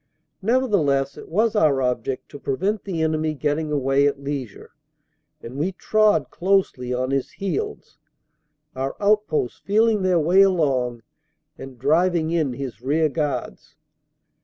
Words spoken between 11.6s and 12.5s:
driving